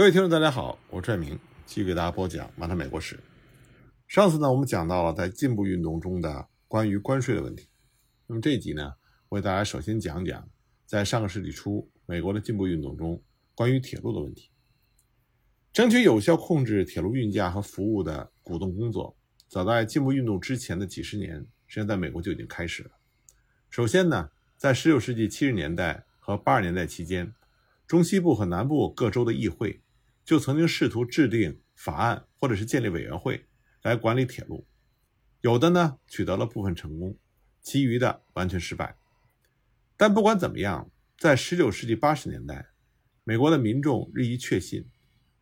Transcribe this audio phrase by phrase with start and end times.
[0.00, 3.16] 各位听众，大家好，我是拽明，继续给大家播讲《马太美国史》。
[4.08, 7.68] 上次呢，我们讲到了在进步运动中的关于关税的问题。
[8.26, 8.94] 那么这一集呢，
[9.28, 10.48] 我给大家首先讲讲
[10.86, 13.22] 在上个世纪初美国的进步运动中
[13.54, 14.50] 关于铁路的问题。
[15.70, 19.14] 争取有效控制铁路运价和服务的鼓动工作，
[19.48, 21.36] 早在进步运动之前的几十年，
[21.66, 22.90] 实际上在美国就已经开始了。
[23.68, 27.34] 首先呢，在19世纪70年代和80年代期间，
[27.86, 29.78] 中西部和南部各州的议会。
[30.30, 33.46] 就曾经试图制定法案，或者是建立委员会
[33.82, 34.64] 来管理铁路，
[35.40, 37.18] 有的呢取得了部分成功，
[37.60, 38.96] 其余的完全失败。
[39.96, 42.68] 但不管怎么样，在19世纪80年代，
[43.24, 44.86] 美国的民众日益确信，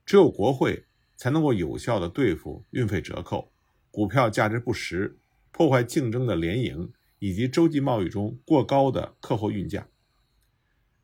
[0.07, 0.87] 只有国会
[1.19, 3.53] 才能够有效地对付运费折扣、
[3.91, 5.19] 股票价值不实、
[5.51, 9.87] 破坏竞争的联营以及洲际贸易中过高的客货运价。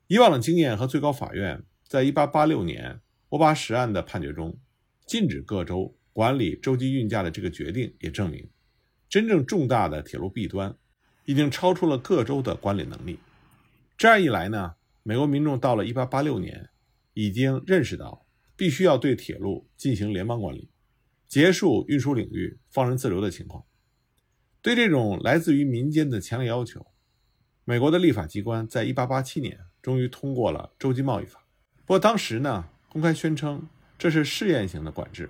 [0.06, 3.02] 以往的经验和最高法院在1886年。
[3.34, 4.56] 波巴什案的判决中，
[5.08, 8.48] 禁止各州管理洲际运价的这个决定也证明，
[9.08, 10.72] 真正重大的铁路弊端
[11.24, 13.18] 已经超出了各州的管理能力。
[13.98, 16.70] 这样一来呢，美国民众到了1886年，
[17.14, 20.70] 已经认识到必须要对铁路进行联邦管理，
[21.26, 23.64] 结束运输领域放任自流的情况。
[24.62, 26.86] 对这种来自于民间的强烈要求，
[27.64, 31.44] 美国的立法机关在1887年终于通过了洲际贸易法。
[31.78, 32.66] 不过当时呢。
[32.95, 35.28] 公开宣称这是试验型的管制。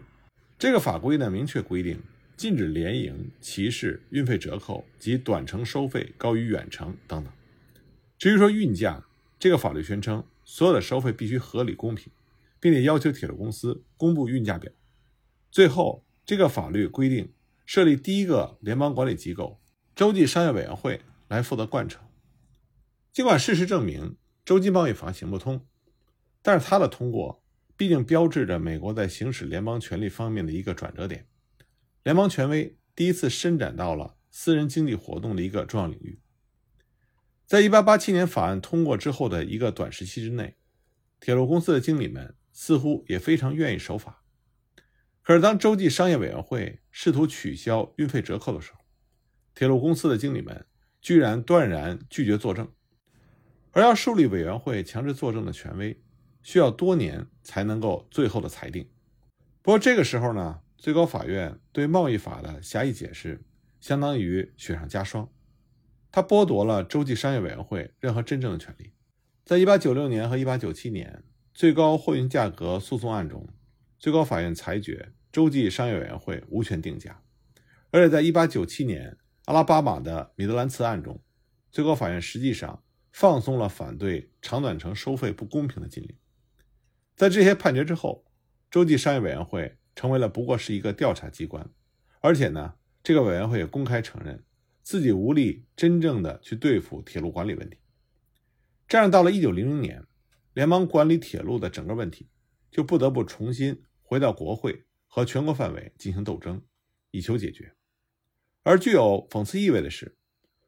[0.59, 1.99] 这个法规呢，明确规定
[2.37, 7.33] 禁止联营、歧视、运费折扣及短程收费高于远程等等。
[8.19, 9.07] 至于说运价，
[9.39, 12.13] 这个法律宣称所有的收费必须合理公平，
[12.61, 14.71] 并且要求铁路公司公布运价表。
[15.51, 17.33] 最后，这个法律规定
[17.65, 19.59] 设立第一个联邦管理机构——
[19.97, 21.99] 洲际商业委员会来负责贯彻。
[23.11, 25.65] 尽管事实证明洲际贸易法行不通，
[26.43, 27.41] 但是它的通过。
[27.77, 31.27] 毕竟标志着美国在行使联邦权力方面的一个转折点，
[32.03, 36.21] 联邦权威第一次伸展到了私人经济活动的一个重要领域。
[37.47, 40.57] 在1887年法案通过之后的一个短时期之内，
[41.19, 44.23] 铁路公司的经理们似乎也非常愿意守法。
[45.21, 48.79] 可是，当洲际商业委员会试图取消运费折扣的时候，
[49.55, 50.67] 铁路公司的经理们
[51.01, 52.71] 居然断然拒绝作证，
[53.73, 56.04] 而要树立委员会强制作证的权威。
[56.45, 58.89] 需要多年才能够最后的裁定。
[59.63, 63.43] 不过这个时候呢，最高法院对贸易法的狭义解释，
[63.81, 65.29] 相当于雪上加霜。
[66.13, 68.93] 它剥夺了洲际商业委员会任何真正的权利。
[69.45, 73.49] 在1896年和1897年最高货运价格诉讼案中，
[73.99, 77.21] 最高法院裁决洲际商业委员会无权定价。
[77.91, 79.17] 而且在1897年
[79.47, 81.21] 阿拉巴马的米德兰茨案中，
[81.73, 82.83] 最高法院实际上
[83.13, 86.15] 放松了反对长短程收费不公平的禁令。
[87.15, 88.25] 在这些判决之后，
[88.71, 91.71] 洲际商业委员会成为了不过是一个调查机关，
[92.21, 94.45] 而且呢，这个委员会也公开承认
[94.83, 97.79] 自己无力真正的去对付铁路管理问题。
[98.89, 100.05] 这样，到了1900年，
[100.53, 102.29] 联邦管理铁路的整个问题
[102.71, 106.63] 就不得不重新回到国会和全国范围进行斗争，
[107.13, 107.75] 以求解决。
[108.65, 110.17] 而具有讽刺意味的是，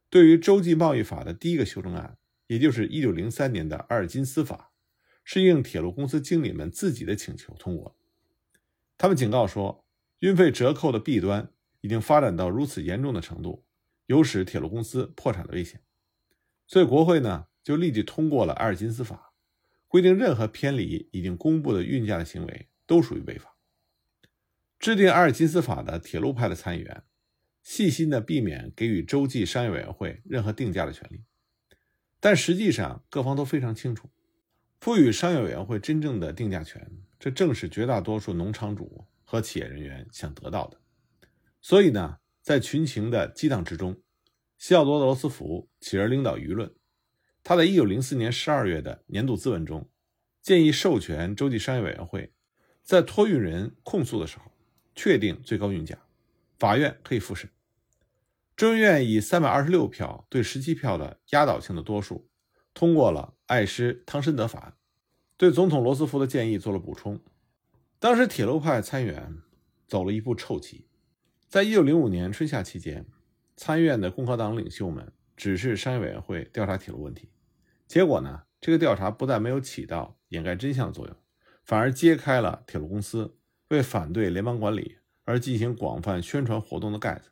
[0.09, 4.66] 对于洲际贸易法的第一个修正案，也就是1903年的阿尔金斯法。
[5.29, 7.97] 是应铁路公司经理们自己的请求通过。
[8.97, 9.85] 他们警告说，
[10.21, 11.51] 运费折扣的弊端
[11.81, 13.65] 已经发展到如此严重的程度，
[14.07, 15.83] 有使铁路公司破产的危险。
[16.69, 19.33] 所以国会呢就立即通过了阿尔金斯法，
[19.89, 23.57] 规定任何偏离已经公布的运价的行为都属于违法。
[24.79, 27.03] 制定阿尔金斯法的铁路派的参议员，
[27.65, 31.25] 细心的避免给予洲际商业委员会任何定价的权利，
[32.21, 34.09] 但实际上各方都非常清楚。
[34.81, 40.81] 赋予商业委员会真正的定价权，这正是绝大多数农场主和企业人员想得到的。
[41.61, 44.01] 所以呢，在群情的激荡之中，
[44.59, 46.73] 西奥多·罗斯福起而领导舆论。
[47.43, 49.89] 他在1904年12月的年度咨文中，
[50.43, 52.33] 建议授权州际商业委员会，
[52.83, 54.53] 在托运人控诉的时候，
[54.95, 55.99] 确定最高运价，
[56.59, 57.51] 法院可以复审。
[58.55, 62.26] 众议院以326票对17票的压倒性的多数。
[62.77, 64.75] 通过了艾施汤申德法案，
[65.39, 67.19] 对总统罗斯福的建议做了补充。
[67.99, 69.39] 当时铁路派参议员
[69.89, 70.87] 走了一步臭棋。
[71.49, 73.07] 在一九零五年春夏期间，
[73.57, 77.31] 参议院的共和党领袖们指示商业委员会调查铁路问题。
[77.87, 81.17] 结果呢，这个调查不但没有起到掩盖真相的作用，
[81.65, 83.39] 反而揭开了铁路公司
[83.71, 87.31] 为反对联邦管理而进行广泛宣传活动的盖子。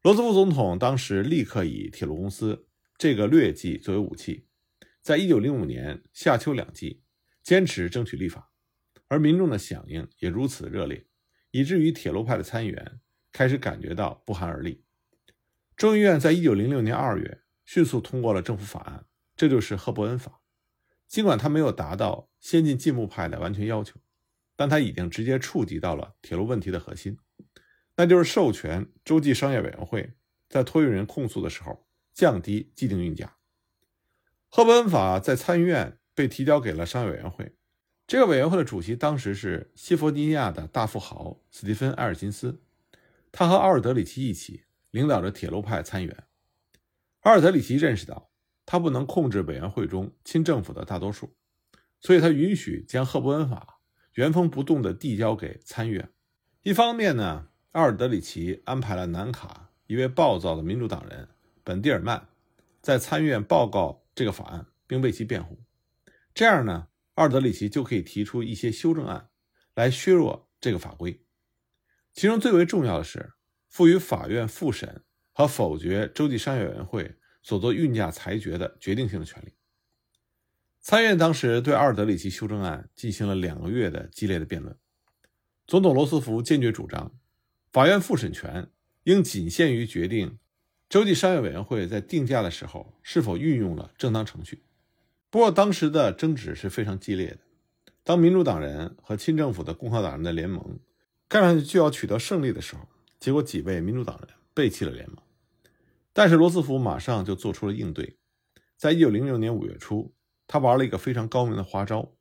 [0.00, 2.65] 罗斯福总统当时立刻以铁路公司。
[2.98, 4.46] 这个劣迹作为武器，
[5.02, 7.02] 在一九零五年夏秋两季
[7.42, 8.50] 坚持争取立法，
[9.08, 11.06] 而民众的响应也如此热烈，
[11.50, 13.00] 以至于铁路派的参议员
[13.32, 14.82] 开始感觉到不寒而栗。
[15.76, 19.04] 众议院在一九零六年二月迅速通过了政府法案，
[19.36, 20.40] 这就是赫伯恩法。
[21.06, 24.00] 尽管它没有达到先进进步派的完全要求，
[24.56, 27.18] 但它已经直接触及到了铁路问题的核心，
[27.94, 30.14] 那就是授权洲际商业委员会
[30.48, 33.36] 在托运人控诉的时候降低既定运价。
[34.48, 37.54] 赫伯恩法在参议院被提交给了商业委员会，
[38.06, 42.62] 这个委员会的主席当时是西弗吉尼亚的大富豪斯蒂芬·埃尔金斯，
[43.30, 46.24] 他和奥尔德里奇一起领导着铁路派参议员。
[47.20, 48.30] 奥尔德里奇认识到
[48.64, 51.36] 他不能控制委员会中亲政府的大多数，
[52.00, 53.80] 所以他允许将赫伯恩法
[54.14, 56.08] 原封不动地递交给参议院。
[56.62, 61.28] 一方面呢，奥尔德里奇安排了南卡一位暴躁的民主党人
[61.66, 62.28] 本蒂尔曼
[62.80, 64.04] 在参议院报告。
[64.14, 65.58] 这个法案，并为其辩护，
[66.32, 69.28] 这样呢，奥尔德里奇就可以提出一些修正案
[69.74, 71.20] 来削弱这个法规。
[72.14, 73.34] 其中最为重要的是，
[73.68, 75.04] 赋予法院复审
[75.34, 79.52] 和否决洲际商业委员会所做运价裁决的决定性的权利。
[80.80, 84.74] 参议院当时对奥尔德里奇修正案进行了两个月的激烈的辩论。
[85.66, 87.14] 总统罗斯福坚决主张，
[87.70, 88.70] 法院复审权
[89.02, 90.38] 应仅限于决定。
[90.88, 94.62] 洲际商业委员会在定价的时候是否运用了正当程序？
[95.30, 97.38] 不过当时的争执是非常激烈的。
[98.04, 100.78] 当民主党人和亲政府的共和党人的联盟
[101.28, 102.86] 看上去就要取得胜利的时候，
[103.18, 105.18] 结果几位民主党人背弃了联盟。
[106.12, 108.16] 但是罗斯福马上就做出了应对。
[108.76, 110.14] 在一九零六年五月初，
[110.46, 112.12] 他玩了一个非常高明的花招，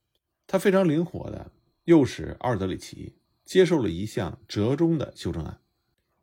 [0.47, 1.51] 他非常灵活的
[1.83, 3.15] 诱使阿尔德里奇
[3.45, 5.61] 接受了一项折中的修正案。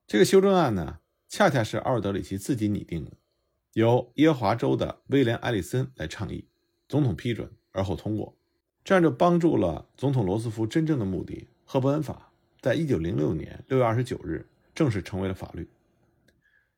[0.08, 0.98] 这个修正案呢？
[1.32, 3.12] 恰恰是奥尔德里奇自己拟定的，
[3.72, 6.46] 由耶华州的威廉·埃里森来倡议，
[6.90, 8.36] 总统批准，而后通过，
[8.84, 12.30] 这样就帮助了总统罗斯福真正的目的——赫伯恩法，
[12.60, 15.70] 在一九零六年六月二十九日正式成为了法律。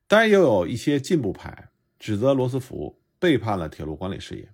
[0.06, 4.49] 当然，也有一些进步派指责罗斯福背叛了铁路管理事业，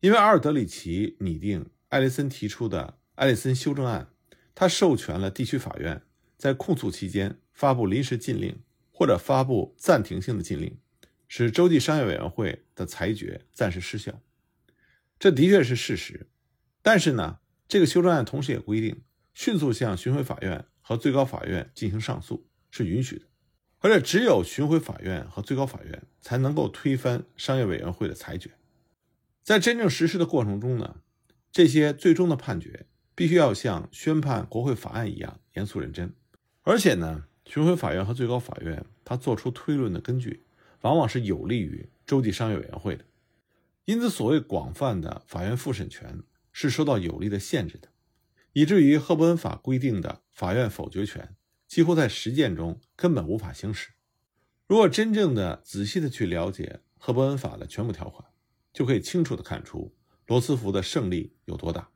[0.00, 4.10] 因为阿尔德里奇拟定艾利森提出的艾利森修正案，
[4.54, 6.02] 他授权了地区法院
[6.36, 8.60] 在控诉期间发布临时禁令。
[9.02, 10.78] 或者发布暂停性的禁令，
[11.26, 14.22] 使洲际商业委员会的裁决暂时失效。
[15.18, 16.28] 这的确是事实。
[16.82, 19.02] 但是呢，这个修正案同时也规定，
[19.34, 23.24] 迅速向巡回法院和最高法院进行上诉是允许的，
[23.80, 28.52] 而且只有巡回法院和最高法院才能够推翻商业委员会的裁决。
[29.42, 30.98] 在真正实施的过程中呢，
[31.50, 36.14] 这些最终的判决必须要像宣判国会法案一样严肃认真，
[36.62, 37.24] 而且呢。
[37.44, 40.44] 巡回法院和最高法院，他做出推论的根据，
[40.82, 43.04] 往往是有利于洲际商业委员会的，
[43.84, 46.22] 因此，所谓广泛的法院复审权
[46.52, 47.88] 是受到有力的限制的，
[48.52, 51.34] 以至于赫伯恩法规定的法院否决权，
[51.66, 53.90] 几乎在实践中根本无法行使。
[54.66, 58.28] 如果真正的仔细的去了解赫伯恩法的全部条款，
[58.72, 59.94] 就可以清楚的看出
[60.26, 61.90] 罗斯福的胜利有多大。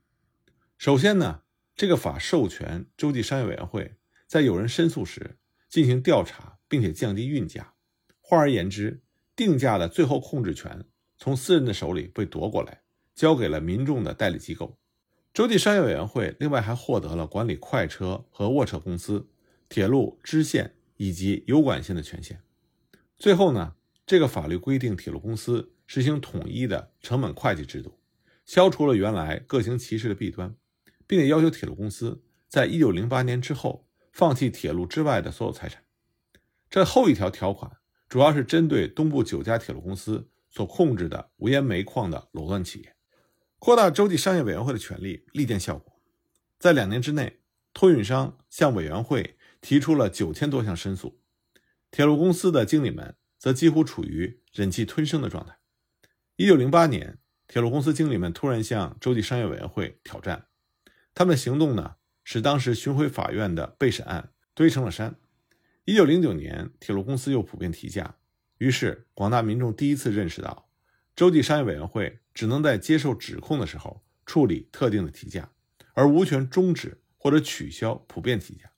[0.76, 1.42] 首先呢，
[1.74, 5.38] 这个法授权洲际商业委员会在有人申诉时。
[5.68, 7.74] 进行调查，并且降低运价。
[8.20, 9.02] 换而言之，
[9.34, 10.84] 定价的最后控制权
[11.16, 12.82] 从私人的手里被夺过来，
[13.14, 14.78] 交给了民众的代理机构。
[15.32, 19.28] 洲际商业委员会另外还获得了管理快车和卧车公司、
[19.68, 22.40] 铁路支线以及油管线的权限。
[23.18, 23.74] 最后呢，
[24.06, 27.98] 这个法律规定铁路公司实行统一的成本会计制度，
[28.44, 30.54] 消除了原来各行其事的弊端，
[31.06, 33.84] 并且要求铁路公司在一九零八年之后。
[34.12, 35.82] 放弃铁路之外的所有财产。
[36.76, 42.94] 这后一条条款主要是针对东部九家铁路公司所控制的无烟煤矿的垄断企业，
[43.58, 45.98] 扩大洲际商业委员会的权力，立见效果。
[46.58, 47.40] 在两年之内，
[47.72, 51.18] 托运商向委员会提出了九千多项申诉，
[51.90, 55.56] 铁路公司的经理们则几乎处于忍气吞声的状态。
[56.36, 57.18] 一九零八年，
[57.48, 60.48] 铁路公司经理们突然向洲际商业委员会挑战，
[61.14, 61.94] 他们的行动呢？
[62.22, 65.18] 使当时巡回法院的备审案堆成了山。
[65.88, 68.16] 一九零九年，铁路公司又普遍提价，
[68.58, 70.68] 于是广大民众第一次认识到，
[71.14, 75.52] 洲际商业委员会只能在接受指控的时候处理特定的提价，
[75.94, 78.72] 而无权终止或者取消普遍提价。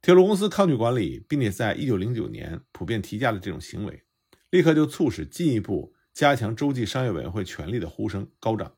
[0.00, 4.02] 铁路公司抗拒管理，并且在一九零九年普遍提价的这种行为，
[4.48, 8.74] 立刻就促使进一步加强洲际商业委员会权力的呼声高涨。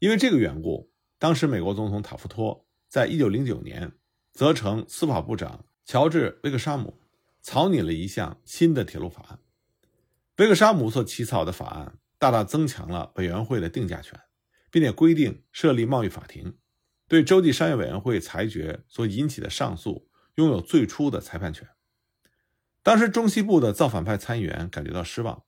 [0.00, 0.90] 因为这个缘故。
[1.16, 3.92] 当时，美国总统塔夫托在一九零九年
[4.32, 7.00] 责成司法部长乔治·威克沙姆
[7.40, 9.38] 草拟了一项新的铁路法案。
[10.38, 14.18] 威克沙姆所起草的法案大大增强了委员会的定价权，
[14.70, 16.56] 并且规定设立贸易法庭，
[17.06, 21.68] 对洲际商业委员会裁决所引起的上诉拥有最初的裁判权。
[22.82, 25.44] 当时中西部的造反派参议员感觉到失望，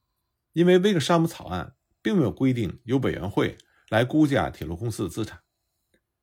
[0.53, 3.57] 因为威克沙姆草案并没有规定由委员会
[3.89, 5.41] 来估价铁路公司的资产。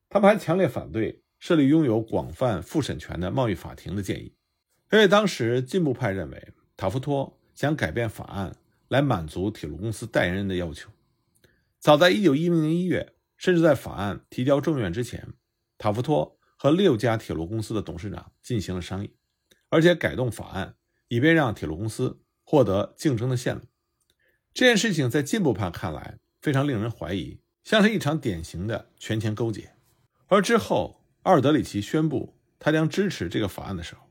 [0.08, 4.34] 他们还强烈反对设立拥有广泛复审权的贸易法庭的建议，
[4.94, 8.56] 因为当时进步派认为塔夫托想改变法案
[8.88, 10.90] 来满足铁路公司代言人的要求。
[11.80, 15.34] 早在1910年1月，甚至在法案提交众院之前，
[15.78, 19.14] 塔夫托和六家铁路公司的董事长进行了商议，
[19.68, 20.76] 而且改动法案。
[21.10, 23.64] 以便让铁路公司获得竞争的线路，
[24.54, 29.74] 这件事情在进步派看来非常令人怀疑，像是一场典型的权钱勾结。
[30.28, 34.02] 而之后，奥尔德里奇宣布他将支持这个法案的时候，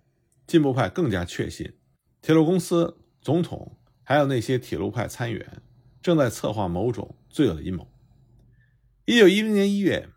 [0.47, 1.75] 进步派更加确信，
[2.21, 5.63] 铁路公司、总统还有那些铁路派参议员
[6.03, 7.87] 正在策划某种罪恶的阴谋。
[9.05, 10.09] 一九一零年一月，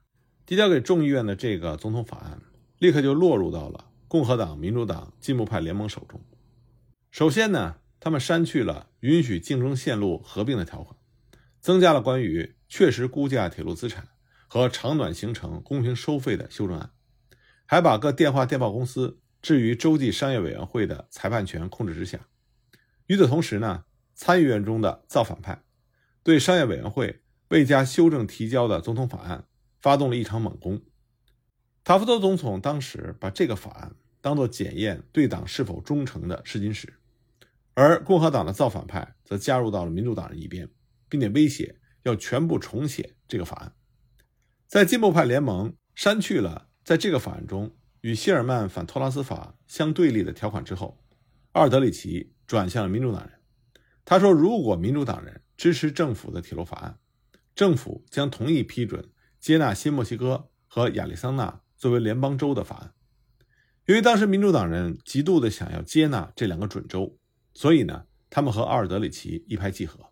[0.46, 2.42] 提交给众议院的这个总统法案，
[2.80, 6.22] 立刻就落入到了共和党、民主党、进步派联盟手中。
[7.12, 10.98] 首先呢，他们删去了允许竞争线路合并的条款，
[11.60, 14.08] 增加了关于确实估价铁路资产
[14.56, 16.92] 和长短行程公平收费的修正案，
[17.66, 22.30] 还把各电话电报公司置于洲际商业委员会的裁判权控制之下。
[23.08, 23.84] 与此同时呢，
[24.14, 25.62] 参议院中的造反派
[26.24, 29.46] 对商业委员会未加修正提交的总统法案
[29.82, 30.82] 发动了一场猛攻。
[31.84, 36.94] 塔夫托总统当时把这个法案当作检验对党是否忠诚的试金石。
[37.74, 40.70] 而共和党的造反派则加入到了民主党人一边，
[41.10, 43.74] 并且威胁要全部重写这个法案。
[44.68, 51.00] 在进步派联盟删去了在这个法案中与希尔曼反托拉斯法相对立的条款之后，
[51.54, 53.32] 阿尔德里奇转向了民主党人。
[54.04, 57.00] 他说：“如果民主党人支持政府的铁路法案，
[57.56, 62.94] 政府将同意批准接纳新墨西哥和亚利桑那作为联邦州的法案。”
[63.86, 67.18] 由于当时民主党人极度的想要接纳这两个准州。
[67.58, 70.12] 所以呢，他们和奥尔德里奇一拍即合，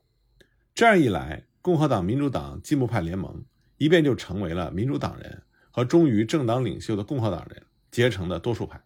[0.74, 3.43] 这样一来，共和党、民主党、进步派联盟
[3.77, 8.83] 一变就成为了民主党人和忠于政党领袖的共和党人结成的多数派。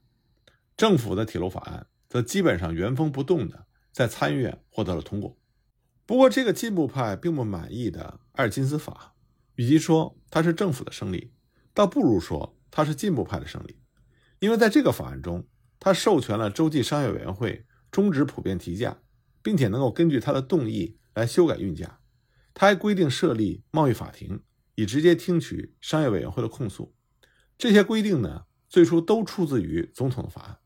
[0.76, 5.38] 政府的铁路法案则基本上原封不动的在参议院获得了通过。
[6.06, 9.14] 不过，这个进步派并不满意的艾尔金斯法，
[9.56, 11.34] 与其说它是政府的胜利，
[11.74, 13.78] 倒不如说它是进步派的胜利，
[14.40, 15.46] 因为在这个法案中，
[15.80, 17.66] 它授权了洲际商业委员会。
[17.90, 19.00] 终止普遍提价，
[19.42, 22.00] 并且能够根据它的动议来修改运价。
[22.54, 24.42] 他还规定设立贸易法庭，
[24.78, 26.94] 以直接听取商业委员会的控诉。
[27.58, 30.60] 这些规定呢，最初都出自于总统的法案。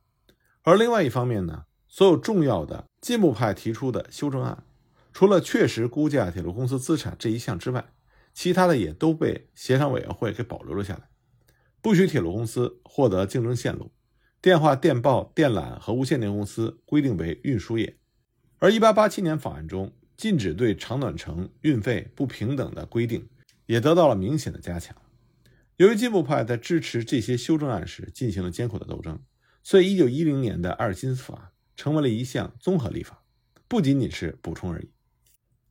[0.64, 4.66] 而另外一方面呢，所有重要的进步派提出的修正案，
[5.14, 7.94] 除了确实估价铁路公司资产这一项之外，
[8.34, 11.10] 其他的也都被协商委员会给保留了下来。
[11.82, 13.92] 不许铁路公司获得竞争线路。
[14.42, 17.98] 电话、电报、电缆和无线电公司规定为运输业，
[18.58, 23.30] 而1887年法案中禁止对长短程运费不平等的规定
[23.72, 24.94] 也得到了明显的加强。
[25.78, 29.18] 由于进步派在支持这些修正案时进行了艰苦的斗争，
[29.64, 33.24] 所以1910年的阿尔金斯法成为了一项综合立法，
[33.70, 34.92] 不仅仅是补充而已。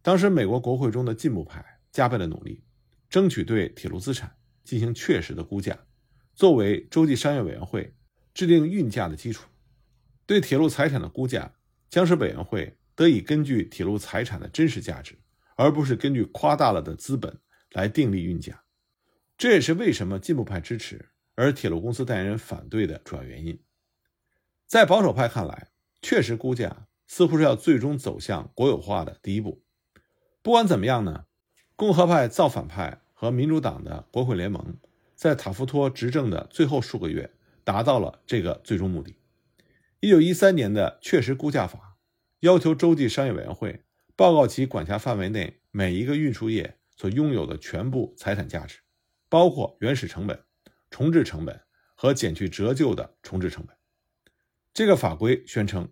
[0.01, 2.63] 当时美国国会中的进步派加倍了努力，
[3.11, 5.79] 争取对铁路资产进行确实的估价，
[6.35, 7.95] 作为洲际商业委员会。
[8.33, 9.49] 制定运价的基础，
[10.25, 11.53] 对铁路财产的估价
[11.91, 15.19] 将使委员会得以根据铁路财产的真实价值，
[15.57, 17.37] 而不是根据夸大了的资本
[17.73, 18.63] 来订立运价。
[19.37, 23.59] 这也是为什么进步派支持而铁路公司代言人反对的主要原因。
[24.67, 25.69] 在保守派看来，
[26.01, 29.63] 确实估价似乎是要最终走向国有化的第一步。
[30.43, 31.27] 不管怎么样呢，
[31.77, 34.77] 共和派造反派和民主党的国会联盟
[35.15, 37.33] 在塔夫托执政的最后数个月。
[37.63, 39.15] 达到了这个最终目的。
[40.01, 41.99] 一九一三年的确实估价法
[42.41, 43.85] 要求洲际商业委员会
[44.17, 48.81] 报告其管辖范围内每一个运输业所拥有的全部财产价值，
[49.31, 50.45] 包括原始成本、
[50.91, 51.59] 重置成本
[51.95, 53.75] 和减去折旧的重置成本。
[54.75, 55.91] 这个法规宣称，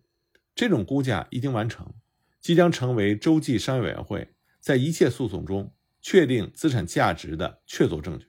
[0.54, 1.94] 这种估价一经完成，
[2.42, 8.26] 即将成为洲际商业委员会在一切诉讼中确定资产价值的确凿证据。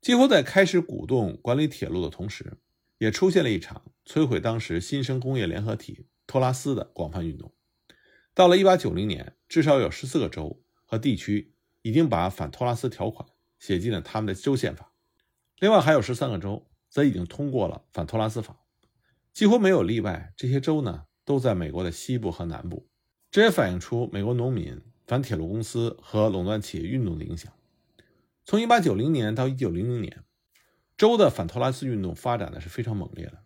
[0.00, 2.58] 几乎在开始鼓动管理铁路的同时，
[2.98, 7.52] 也出现了一场摧毁当时新生工业联合体托拉斯的广泛运动。
[8.34, 11.54] 到了1890年，至少有14个州和地区
[11.86, 13.28] 已经把反托拉斯条款
[13.60, 14.92] 写进了他们的州宪法，
[15.60, 18.58] 另外还有13个州则已经通过了反托拉斯法，
[19.32, 20.34] 几乎没有例外。
[20.36, 22.88] 这些州呢，都在美国的西部和南部，
[23.30, 27.52] 这也反映出美国农民反铁路公司和垄断企业运动的影响。
[28.44, 30.24] 从1890年到1900年，
[30.96, 33.44] 州的反托拉斯运动发展的是非常猛烈的。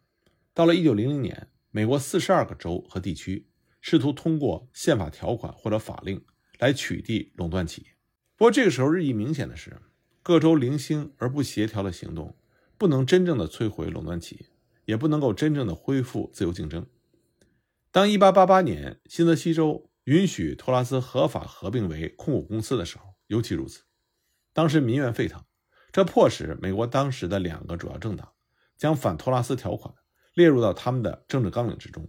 [0.55, 3.51] 到了1900年，美国42个州和地区
[3.83, 6.25] 试图通过宪法条款或者法令
[6.59, 7.90] 来取缔垄断企业。
[8.41, 9.77] 不过，这个时候日益明显的是，
[10.23, 12.35] 各州零星而不协调的行动，
[12.79, 14.47] 不能真正的摧毁垄断企业，
[14.87, 16.87] 也不能够真正的恢复自由竞争。
[17.91, 23.83] 当1888年新泽西州允许托拉斯合法合并为控股公司的时候，尤其如此。
[24.55, 25.45] 当时民怨沸腾，
[25.93, 28.33] 这迫使美国当时的两个主要政党
[28.79, 29.95] 将反托拉斯条款
[30.33, 32.09] 列入到他们的政治纲领之中。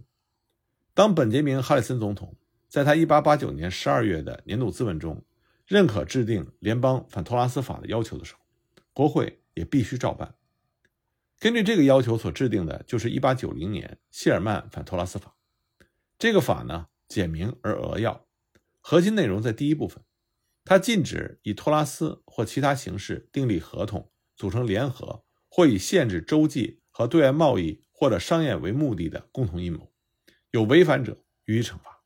[0.94, 2.34] 当本杰明·哈里森总统
[2.70, 5.22] 在他1889年12月的年度咨文中
[5.66, 8.40] 认可制定联邦反托拉斯法的要求的时候，
[8.92, 10.34] 国会也必须照办。
[11.38, 15.36] 根据这个要求所制定的就是1890年谢尔曼反托拉斯法。
[16.18, 18.26] 这个法呢简明而扼要，
[18.80, 20.04] 核心内容在第一部分。
[20.64, 29.92] 它禁止以托拉斯或其他形式订立合同、组成联合或以限制州际和对外贸易或者商业为目的的共同阴谋，
[30.52, 32.04] 有违反者予以惩罚。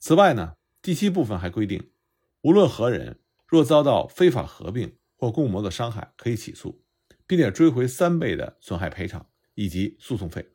[0.00, 1.92] 此外呢，第七部分还规定，
[2.46, 6.80] 无论何人若遭到非法合并或共谋的伤害，可以起诉，
[7.26, 10.52] 并且追回三倍的损害赔偿以及诉讼费。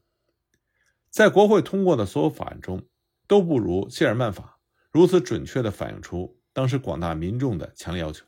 [1.10, 2.88] 在国会通过的所有法案中，
[3.28, 6.40] 都不如谢尔曼法如此准确地反映出。
[6.54, 8.26] 当时广大民众的强烈要求，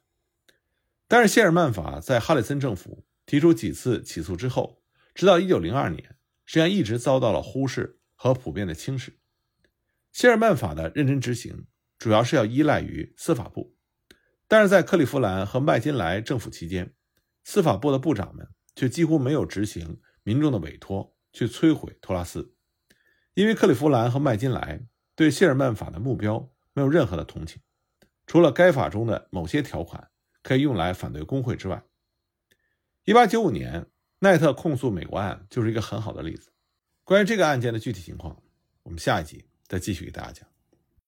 [1.07, 4.83] 但是谢尔曼法在哈里森政府提出几次起诉之后，
[5.15, 9.19] 直到1902年，实际上一直遭到了忽视和普遍的轻视。
[10.11, 11.65] 谢尔曼法的认真执行，
[12.03, 13.77] 主要是要依赖于司法部，
[14.49, 16.93] 但是在克利夫兰和麦金莱政府期间，
[17.45, 18.45] 司法部的部长们
[18.75, 22.53] 却几乎没有执行民众的委托去摧毁托拉斯，
[23.35, 27.61] 因为克利夫兰和麦金莱对谢尔曼法的目标没有任何的同情。
[28.27, 31.85] 除了该法中的某些条款可以用来反对工会之外
[33.05, 33.87] ，1895年
[34.19, 36.51] 奈特控诉美国案就是一个很好的例子。
[37.05, 38.43] 关于这个案件的具体情况，
[38.83, 40.52] 我们下一集再继续给大家讲。